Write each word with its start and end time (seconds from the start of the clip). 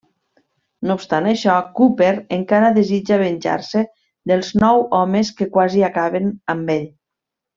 No 0.91 0.93
obstant 0.99 1.27
això, 1.31 1.57
Cooper 1.79 2.07
encara 2.37 2.71
desitja 2.79 3.19
venjar-se 3.25 3.83
dels 4.33 4.49
nou 4.65 4.85
homes 5.01 5.33
que 5.41 5.49
quasi 5.59 5.85
acaben 5.91 6.33
amb 6.57 6.75
ell. 6.79 6.89